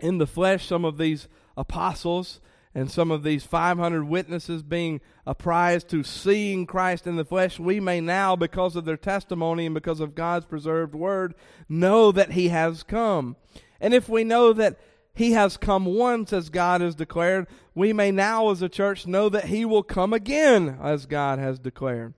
[0.00, 2.40] in the flesh, some of these apostles
[2.74, 7.80] and some of these 500 witnesses being apprised to seeing Christ in the flesh, we
[7.80, 11.34] may now, because of their testimony and because of God's preserved word,
[11.68, 13.36] know that He has come.
[13.80, 14.78] And if we know that
[15.16, 17.46] he has come once, as God has declared.
[17.74, 21.58] We may now, as a church, know that He will come again, as God has
[21.58, 22.12] declared.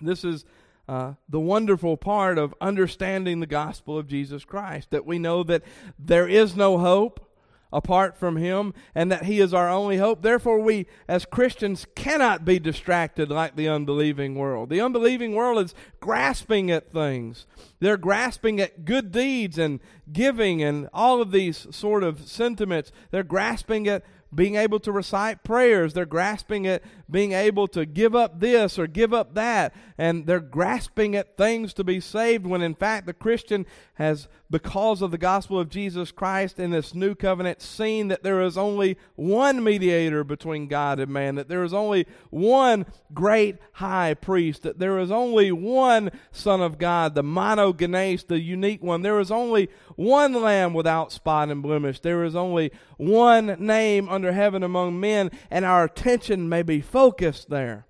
[0.00, 0.46] This is
[0.90, 5.62] uh, the wonderful part of understanding the gospel of Jesus Christ that we know that
[5.96, 7.30] there is no hope
[7.72, 10.20] apart from Him and that He is our only hope.
[10.20, 14.68] Therefore, we as Christians cannot be distracted like the unbelieving world.
[14.68, 17.46] The unbelieving world is grasping at things,
[17.78, 19.78] they're grasping at good deeds and
[20.12, 22.90] giving and all of these sort of sentiments.
[23.12, 24.02] They're grasping at
[24.34, 25.92] being able to recite prayers.
[25.92, 29.74] They're grasping at being able to give up this or give up that.
[29.98, 35.02] And they're grasping at things to be saved when in fact the Christian has, because
[35.02, 38.96] of the gospel of Jesus Christ in this new covenant, seen that there is only
[39.14, 44.78] one mediator between God and man, that there is only one great high priest, that
[44.78, 49.02] there is only one Son of God, the monogenes, the unique one.
[49.02, 52.00] There is only one lamb without spot and blemish.
[52.00, 56.99] There is only one name under heaven among men, and our attention may be focused
[57.48, 57.86] there.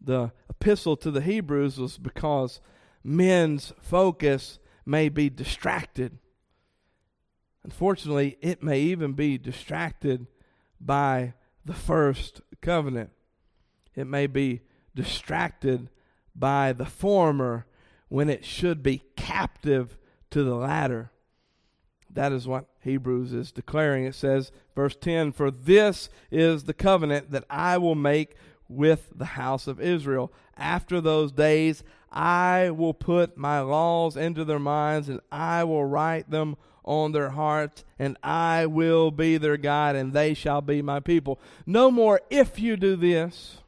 [0.00, 2.60] The epistle to the Hebrews was because
[3.04, 6.18] men's focus may be distracted.
[7.62, 10.28] Unfortunately, it may even be distracted
[10.80, 13.10] by the first covenant.
[13.94, 14.62] It may be
[14.94, 15.90] distracted
[16.34, 17.66] by the former
[18.08, 19.98] when it should be captive
[20.30, 21.10] to the latter.
[22.08, 24.04] That is what Hebrews is declaring.
[24.04, 28.36] It says, verse 10 For this is the covenant that I will make
[28.68, 30.32] with the house of Israel.
[30.56, 36.30] After those days, I will put my laws into their minds, and I will write
[36.30, 41.00] them on their hearts, and I will be their God, and they shall be my
[41.00, 41.38] people.
[41.66, 43.58] No more if you do this,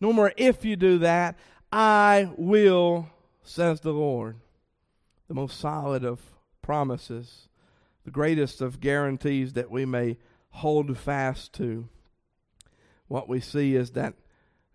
[0.00, 1.38] no more if you do that.
[1.70, 3.10] I will,
[3.42, 4.36] says the Lord
[5.30, 6.18] the most solid of
[6.60, 7.46] promises,
[8.04, 10.18] the greatest of guarantees that we may
[10.50, 11.88] hold fast to.
[13.08, 14.14] What we see is that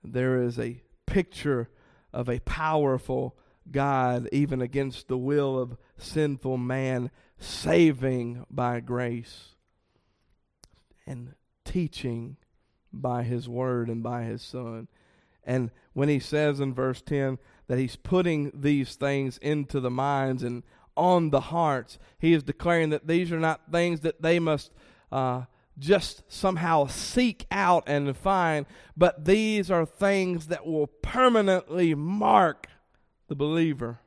[0.04, 1.70] there is a picture
[2.14, 3.36] of a powerful
[3.72, 9.56] God, even against the will of sinful man, saving by grace
[11.06, 12.38] and teaching
[12.94, 14.88] by his word and by his son.
[15.44, 20.44] And when he says in verse 10 that he's putting these things into the minds
[20.44, 20.64] and
[20.96, 24.72] on the hearts, he is declaring that these are not things that they must
[25.12, 25.44] uh,
[25.78, 28.66] just somehow seek out and find,
[28.96, 32.68] but these are things that will permanently mark
[33.28, 34.00] the believer.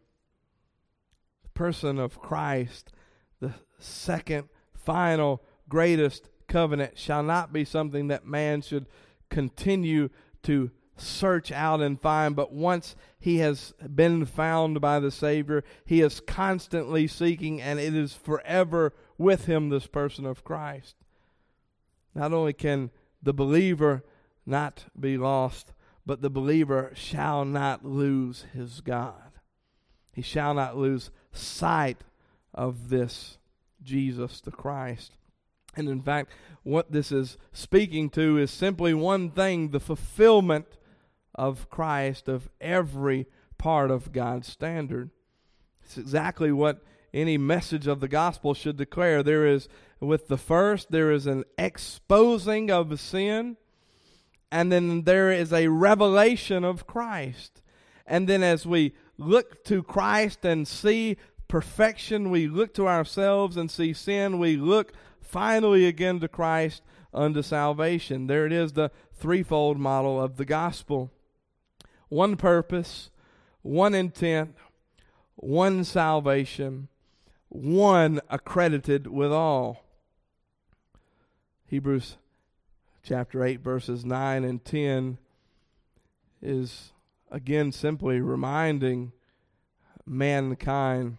[1.43, 2.93] The person of Christ,
[3.41, 8.87] the second, final, greatest covenant shall not be something that man should
[9.29, 10.09] continue
[10.45, 10.71] to
[11.01, 16.21] search out and find, but once he has been found by the Savior, he is
[16.21, 20.97] constantly seeking, and it is forever with him, this person of Christ.
[22.15, 22.91] Not only can
[23.23, 24.05] the believer
[24.47, 25.73] not be lost,
[26.07, 29.33] but the believer shall not lose his God.
[30.13, 32.03] He shall not lose sight
[32.55, 33.39] of this
[33.83, 35.13] Jesus the Christ.
[35.77, 36.33] And in fact,
[36.63, 40.78] what this is speaking to is simply one thing the fulfillment
[41.39, 43.27] of Christ, of every
[43.57, 45.11] part of God's standard.
[45.85, 46.85] It's exactly what
[47.15, 49.23] any message of the gospel should declare.
[49.23, 49.69] There is,
[50.01, 53.57] with the first, there is an exposing of sin,
[54.51, 57.63] and then there is a revelation of Christ.
[58.05, 61.17] And then as we look to Christ and see
[61.47, 66.83] perfection, we look to ourselves and see sin, we look finally again to Christ
[67.15, 68.27] unto salvation.
[68.27, 71.13] There it is, the threefold model of the gospel
[72.09, 73.11] one purpose,
[73.63, 74.55] one intent,
[75.37, 76.89] one salvation,
[77.49, 79.85] one accredited with all.
[81.67, 82.17] Hebrews
[83.03, 85.19] chapter 8, verses 9 and 10
[86.41, 86.93] is
[87.31, 89.13] again simply reminding
[90.07, 91.19] mankind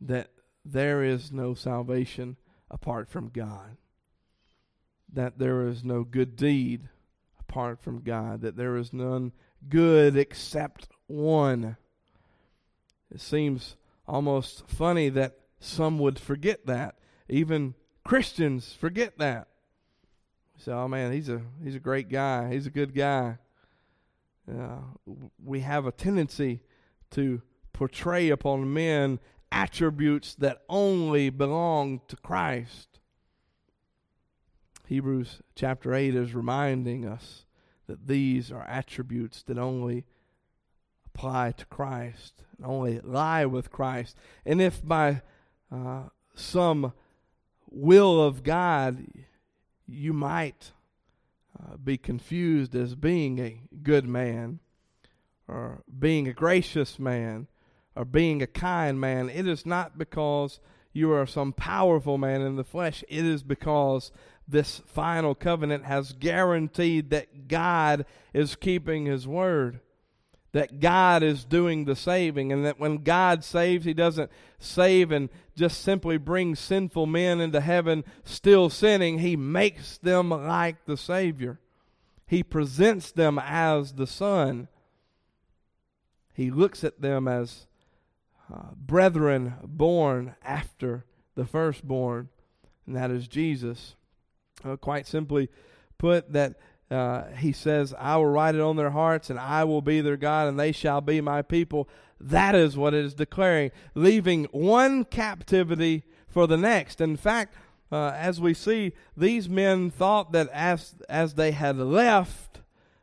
[0.00, 0.30] that
[0.64, 2.36] there is no salvation
[2.70, 3.76] apart from God.
[5.12, 6.88] That there is no good deed
[7.40, 8.42] apart from God.
[8.42, 9.32] That there is none
[9.68, 11.76] good except one.
[13.10, 16.96] It seems almost funny that some would forget that.
[17.28, 19.48] Even Christians forget that.
[20.56, 22.52] Say, "Oh man, he's a he's a great guy.
[22.52, 23.38] He's a good guy."
[24.50, 24.78] Uh,
[25.44, 26.62] we have a tendency
[27.10, 27.42] to
[27.72, 29.20] portray upon men
[29.52, 32.98] attributes that only belong to Christ.
[34.86, 37.44] Hebrews chapter 8 is reminding us
[37.88, 40.04] that these are attributes that only
[41.06, 44.16] apply to Christ, and only lie with Christ.
[44.46, 45.22] And if by
[45.72, 46.92] uh, some
[47.70, 49.04] will of God
[49.86, 50.72] you might
[51.58, 54.60] uh, be confused as being a good man
[55.48, 57.48] or being a gracious man
[57.96, 60.60] or being a kind man, it is not because
[60.92, 63.02] you are some powerful man in the flesh.
[63.08, 64.12] It is because
[64.48, 69.80] this final covenant has guaranteed that God is keeping his word.
[70.52, 75.28] That God is doing the saving, and that when God saves, He doesn't save and
[75.54, 79.18] just simply bring sinful men into heaven still sinning.
[79.18, 81.60] He makes them like the Savior.
[82.26, 84.68] He presents them as the Son.
[86.32, 87.66] He looks at them as
[88.52, 92.30] uh, brethren born after the firstborn,
[92.86, 93.96] and that is Jesus.
[94.64, 95.48] Uh, quite simply
[95.98, 96.54] put, that
[96.90, 100.16] uh, he says, I will write it on their hearts, and I will be their
[100.16, 101.88] God, and they shall be my people.
[102.20, 107.00] That is what it is declaring, leaving one captivity for the next.
[107.00, 107.54] In fact,
[107.92, 112.60] uh, as we see, these men thought that as as they had left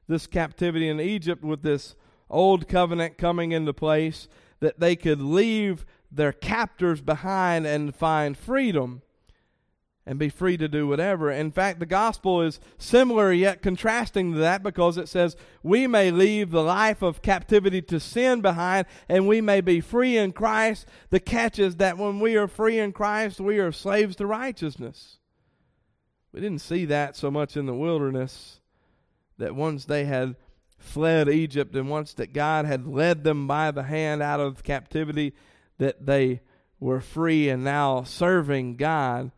[0.07, 1.95] this captivity in Egypt with this
[2.29, 4.27] old covenant coming into place,
[4.59, 9.01] that they could leave their captors behind and find freedom
[10.05, 11.31] and be free to do whatever.
[11.31, 16.11] In fact, the gospel is similar yet contrasting to that because it says we may
[16.11, 20.85] leave the life of captivity to sin behind and we may be free in Christ.
[21.09, 25.17] The catch is that when we are free in Christ, we are slaves to righteousness.
[26.31, 28.59] We didn't see that so much in the wilderness
[29.37, 30.35] that once they had
[30.77, 35.33] fled Egypt, and once that God had led them by the hand out of captivity,
[35.77, 36.41] that they
[36.79, 39.31] were free and now serving God,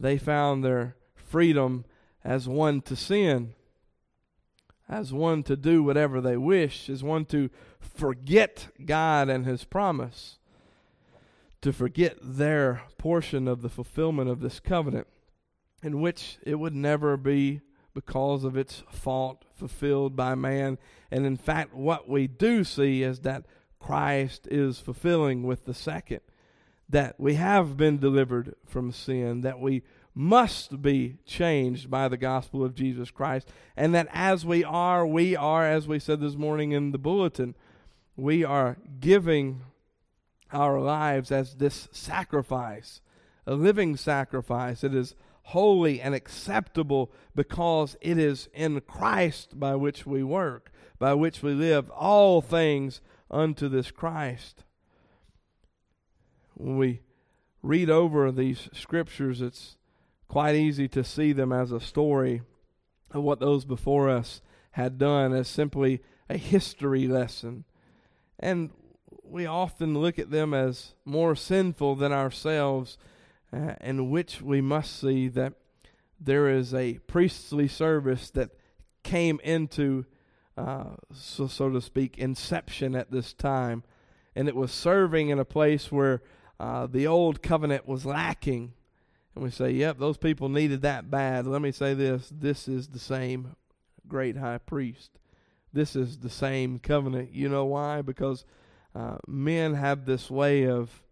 [0.00, 1.84] they found their freedom
[2.24, 3.54] as one to sin,
[4.88, 10.38] as one to do whatever they wish, as one to forget God and His promise,
[11.60, 15.06] to forget their portion of the fulfillment of this covenant,
[15.82, 17.60] in which it would never be
[17.94, 20.78] because of its fault fulfilled by man.
[21.10, 23.44] And in fact, what we do see is that
[23.78, 26.20] Christ is fulfilling with the second.
[26.90, 29.82] That we have been delivered from sin, that we
[30.14, 35.36] must be changed by the gospel of Jesus Christ, and that as we are, we
[35.36, 37.54] are, as we said this morning in the bulletin,
[38.16, 39.62] we are giving
[40.52, 43.00] our lives as this sacrifice,
[43.46, 44.82] a living sacrifice.
[44.82, 45.14] It is
[45.44, 51.52] holy and acceptable because it is in Christ by which we work, by which we
[51.52, 54.64] live all things unto this Christ.
[56.60, 57.00] When we
[57.62, 59.78] read over these scriptures, it's
[60.28, 62.42] quite easy to see them as a story
[63.12, 64.42] of what those before us
[64.72, 67.64] had done, as simply a history lesson.
[68.38, 68.70] And
[69.24, 72.98] we often look at them as more sinful than ourselves
[73.54, 75.54] uh, in which we must see that
[76.20, 78.50] there is a priestly service that
[79.02, 80.04] came into,
[80.58, 83.82] uh, so, so to speak, inception at this time.
[84.36, 86.22] And it was serving in a place where
[86.60, 88.74] uh, the old covenant was lacking.
[89.34, 91.46] And we say, yep, those people needed that bad.
[91.46, 93.56] Let me say this this is the same
[94.06, 95.18] great high priest.
[95.72, 97.32] This is the same covenant.
[97.32, 98.02] You know why?
[98.02, 98.44] Because
[98.94, 101.02] uh, men have this way of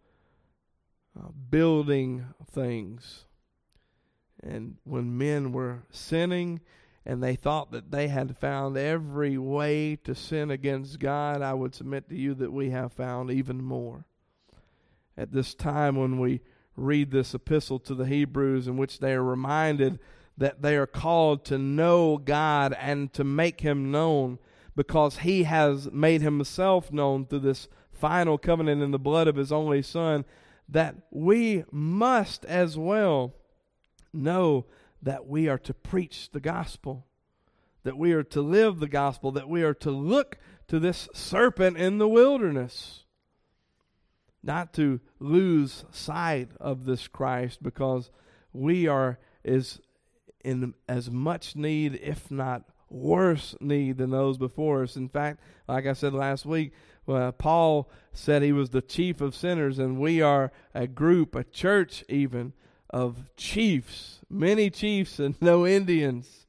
[1.19, 3.25] uh, building things.
[4.43, 6.61] And when men were sinning
[7.07, 11.75] and they thought that they had found every way to sin against God, I would
[11.75, 14.05] submit to you that we have found even more.
[15.19, 16.43] At this time, when we
[16.77, 19.99] read this epistle to the Hebrews, in which they are reminded
[20.37, 24.39] that they are called to know God and to make Him known
[24.77, 29.51] because He has made Himself known through this final covenant in the blood of His
[29.51, 30.25] only Son,
[30.69, 33.35] that we must as well
[34.13, 34.67] know
[35.03, 37.07] that we are to preach the gospel,
[37.83, 40.39] that we are to live the gospel, that we are to look
[40.69, 43.05] to this serpent in the wilderness,
[44.49, 48.11] not to lose sight of this Christ because
[48.53, 49.79] we are is
[50.43, 54.97] in as much need, if not worse need than those before us.
[54.97, 56.73] In fact, like I said last week,
[57.05, 61.45] well, Paul said he was the chief of sinners, and we are a group, a
[61.45, 62.55] church even,
[62.91, 66.47] of chiefs, many chiefs and no Indians.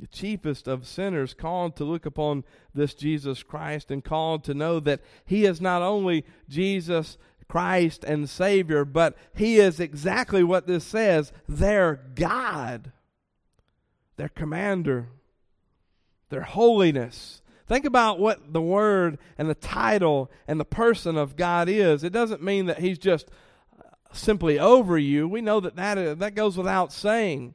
[0.00, 4.78] The chiefest of sinners, called to look upon this Jesus Christ and called to know
[4.80, 7.18] that He is not only Jesus
[7.48, 12.92] Christ and Savior, but He is exactly what this says their God,
[14.16, 15.08] their commander,
[16.30, 21.68] their holiness, Think about what the word and the title and the person of God
[21.68, 22.02] is.
[22.02, 23.30] It doesn't mean that He's just
[24.10, 25.28] simply over you.
[25.28, 27.54] We know that that, that goes without saying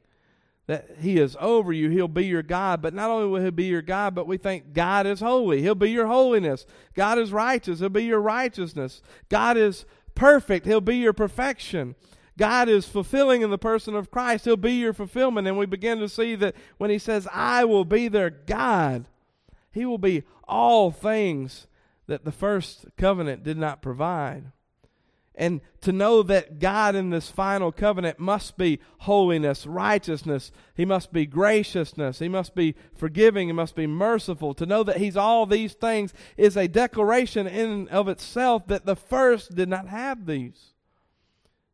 [0.66, 1.90] that He is over you.
[1.90, 2.80] He'll be your God.
[2.82, 5.62] But not only will He be your God, but we think God is holy.
[5.62, 6.66] He'll be your holiness.
[6.94, 7.80] God is righteous.
[7.80, 9.02] He'll be your righteousness.
[9.28, 9.84] God is
[10.14, 10.66] perfect.
[10.66, 11.94] He'll be your perfection.
[12.36, 14.44] God is fulfilling in the person of Christ.
[14.44, 15.46] He'll be your fulfillment.
[15.46, 19.06] And we begin to see that when He says, I will be their God,
[19.74, 21.66] he will be all things
[22.06, 24.52] that the first covenant did not provide.
[25.34, 31.12] And to know that God in this final covenant must be holiness, righteousness, He must
[31.12, 34.54] be graciousness, He must be forgiving, He must be merciful.
[34.54, 38.96] To know that He's all these things is a declaration in of itself that the
[38.96, 40.74] first did not have these.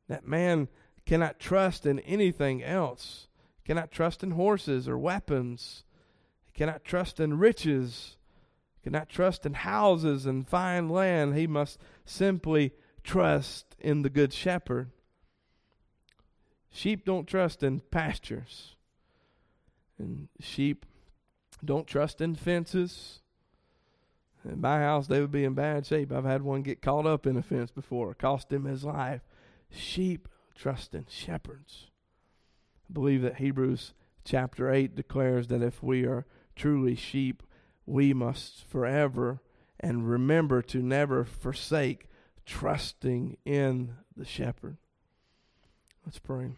[0.09, 0.69] That man
[1.05, 3.29] cannot trust in anything else,
[3.65, 5.85] cannot trust in horses or weapons
[6.61, 8.19] cannot trust in riches,
[8.83, 11.35] cannot trust in houses and fine land.
[11.35, 12.73] He must simply
[13.03, 14.91] trust in the good shepherd.
[16.71, 18.77] Sheep don't trust in pastures.
[19.99, 20.87] And sheep
[21.65, 23.21] don't trust in fences.
[24.45, 26.13] In my house, they would be in bad shape.
[26.13, 29.21] I've had one get caught up in a fence before, it cost him his life.
[29.71, 31.91] Sheep trust in shepherds.
[32.89, 33.93] I believe that Hebrews
[34.25, 36.27] chapter 8 declares that if we are
[36.57, 37.43] truly sheep,
[37.87, 39.41] we must forever
[39.79, 42.10] and remember to never forsake
[42.51, 44.77] trusting in the shepherd.
[46.05, 46.51] Let's pray.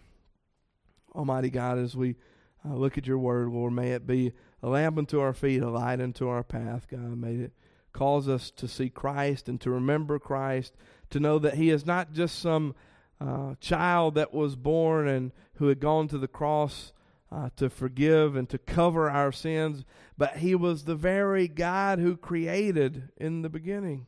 [1.15, 2.17] Almighty God, as we
[2.65, 4.33] uh, look at your word, Lord, may it be
[4.63, 7.19] a lamp unto our feet, a light unto our path, God.
[7.19, 7.53] May it
[7.93, 10.75] cause us to see Christ and to remember Christ,
[11.11, 12.75] to know that He is not just some
[13.21, 16.95] uh, child that was born and who had gone to the cross
[17.31, 19.85] uh, to forgive and to cover our sins,
[20.17, 24.07] but He was the very God who created in the beginning.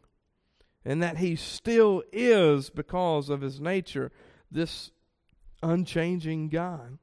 [0.84, 4.12] And that He still is, because of His nature,
[4.50, 4.90] this
[5.62, 6.98] unchanging God.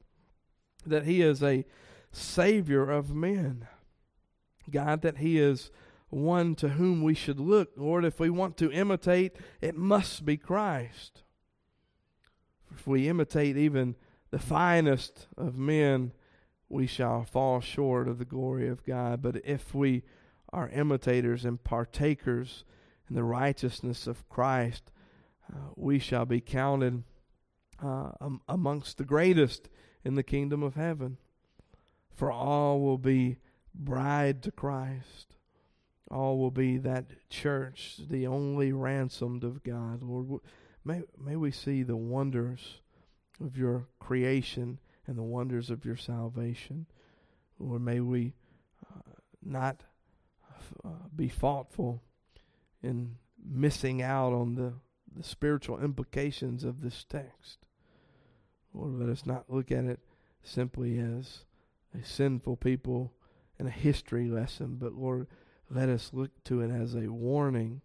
[0.86, 1.65] That He is a
[2.11, 3.67] Savior of men.
[4.69, 5.71] God, that He is
[6.09, 7.71] one to whom we should look.
[7.75, 11.23] Lord, if we want to imitate, it must be Christ.
[12.73, 13.95] If we imitate even
[14.29, 16.13] the finest of men,
[16.69, 19.21] we shall fall short of the glory of God.
[19.21, 20.03] But if we
[20.53, 22.63] are imitators and partakers
[23.12, 24.89] in the righteousness of Christ,
[25.51, 27.03] uh, we shall be counted
[27.84, 29.68] uh, um, amongst the greatest
[30.05, 31.18] in the kingdom of heaven.
[32.16, 33.36] For all will be
[33.76, 35.36] bride to Christ.
[36.09, 40.01] All will be that church, the only ransomed of God.
[40.01, 40.39] Lord,
[40.86, 42.80] may, may we see the wonders
[43.43, 46.86] of your creation and the wonders of your salvation.
[47.59, 48.36] Lord, may we
[48.89, 49.01] uh,
[49.43, 49.84] not
[50.86, 52.01] uh, be thoughtful
[52.84, 54.73] in missing out on the,
[55.15, 57.59] the spiritual implications of this text.
[58.73, 59.99] Lord, let us not look at it
[60.43, 61.45] simply as
[61.99, 63.13] a sinful people
[63.59, 65.27] and a history lesson, but Lord,
[65.69, 67.82] let us look to it as a warning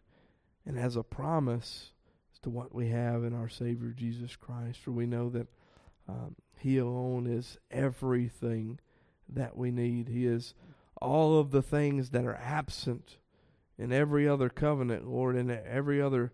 [0.64, 1.92] and as a promise
[2.32, 4.80] as to what we have in our Savior Jesus Christ.
[4.80, 5.48] For we know that
[6.08, 8.78] um, He alone is everything
[9.28, 10.08] that we need.
[10.08, 10.54] He is
[11.00, 13.18] all of the things that are absent
[13.78, 16.32] in every other covenant, Lord, in every other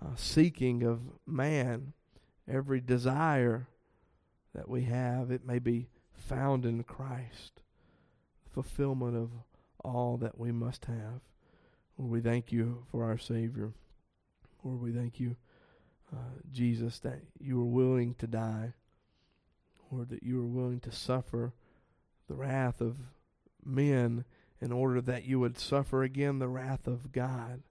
[0.00, 1.92] uh, seeking of man,
[2.48, 3.68] every desire
[4.54, 7.60] that we have, it may be found in Christ,
[8.52, 9.30] fulfillment of
[9.84, 11.20] all that we must have.
[11.98, 13.72] Lord, we thank you for our Savior.
[14.62, 15.36] Lord, we thank you,
[16.12, 18.72] uh, Jesus, that you were willing to die.
[19.90, 21.52] Lord, that you were willing to suffer
[22.28, 22.96] the wrath of
[23.64, 24.24] men
[24.64, 27.62] in order that you would suffer again the wrath of God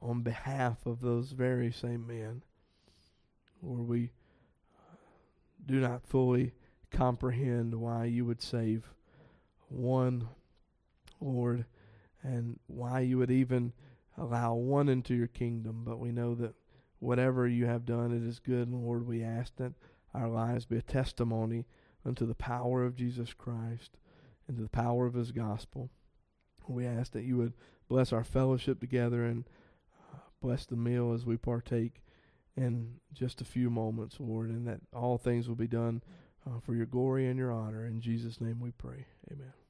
[0.00, 2.40] on behalf of those very same men.
[3.60, 4.10] Lord, we
[4.74, 4.96] uh,
[5.66, 6.54] do not fully
[6.90, 8.88] comprehend why you would save
[9.68, 10.28] one,
[11.20, 11.66] Lord,
[12.22, 13.74] and why you would even
[14.16, 15.82] allow one into your kingdom.
[15.84, 16.54] But we know that
[17.00, 18.66] whatever you have done, it is good.
[18.66, 19.74] And Lord, we ask that
[20.14, 21.66] our lives be a testimony
[22.02, 23.98] unto the power of Jesus Christ
[24.46, 25.90] and to the power of his gospel.
[26.68, 27.54] We ask that you would
[27.88, 29.44] bless our fellowship together and
[30.12, 32.02] uh, bless the meal as we partake
[32.56, 36.02] in just a few moments, Lord, and that all things will be done
[36.46, 37.86] uh, for your glory and your honor.
[37.86, 39.06] In Jesus' name we pray.
[39.30, 39.61] Amen.